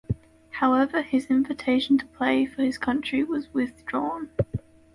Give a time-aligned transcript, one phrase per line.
[0.53, 4.31] However, the invitation to play for his country was withdrawn.